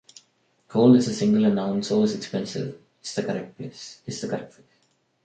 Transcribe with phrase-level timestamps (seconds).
[0.67, 3.57] Gold is a singular noun, so "is expensive" is the correct
[4.55, 4.59] phrase.